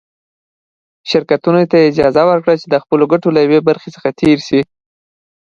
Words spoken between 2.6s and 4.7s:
چې د خپلو ګټو له یوې برخې تېر شي.